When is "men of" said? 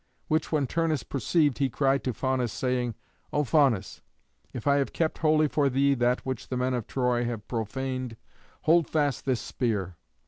6.57-6.87